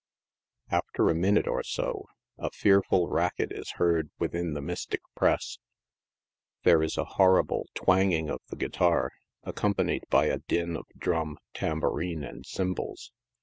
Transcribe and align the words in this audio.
After 0.71 1.09
a 1.09 1.13
minute 1.13 1.47
or 1.47 1.61
so, 1.61 2.07
a 2.39 2.49
fearful 2.49 3.07
racket 3.07 3.51
is 3.51 3.73
heard 3.73 4.09
within 4.17 4.53
the 4.55 4.59
mystic 4.63 5.01
press. 5.15 5.59
There 6.63 6.81
is 6.81 6.97
a 6.97 7.05
horrible 7.05 7.67
twanging 7.75 8.27
of 8.27 8.41
the 8.49 8.55
guitar, 8.55 9.11
accompanied 9.43 10.05
by 10.09 10.25
a 10.25 10.39
din 10.39 10.75
of 10.75 10.87
drum, 10.97 11.37
tambourine 11.53 12.23
and 12.23 12.47
cymbals. 12.47 13.11